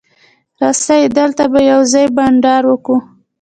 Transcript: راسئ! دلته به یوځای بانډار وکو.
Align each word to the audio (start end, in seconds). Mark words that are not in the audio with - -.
راسئ! 0.61 1.01
دلته 1.17 1.43
به 1.51 1.59
یوځای 1.71 2.07
بانډار 2.15 2.63
وکو. 2.67 2.95